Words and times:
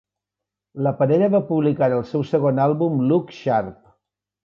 La 0.87 0.93
parella 1.01 1.27
va 1.35 1.43
publicar 1.51 1.91
el 1.99 2.03
seu 2.15 2.27
segon 2.33 2.65
àlbum 2.67 3.01
Look 3.13 3.41
Sharp! 3.45 3.81